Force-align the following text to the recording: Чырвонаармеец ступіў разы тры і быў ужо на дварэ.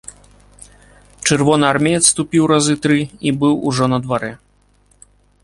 Чырвонаармеец 1.27 1.99
ступіў 2.11 2.43
разы 2.53 2.75
тры 2.87 2.99
і 3.05 3.29
быў 3.45 3.55
ужо 3.71 3.85
на 3.95 4.03
дварэ. 4.09 4.33